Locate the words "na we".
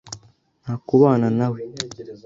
1.37-1.59